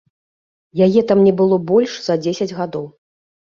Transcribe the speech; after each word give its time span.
Яе 0.85 1.03
там 1.11 1.19
не 1.27 1.33
было 1.43 1.61
больш 1.73 1.93
за 2.09 2.19
дзесяць 2.25 2.51
гадоў. 2.63 2.91